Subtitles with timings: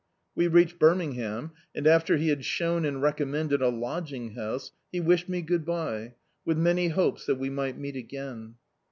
[0.33, 5.29] We reached Birmingham, and, after he had shown and recommended a lodging house, he wished
[5.29, 8.55] me good bye, with many hopes that we might meet again.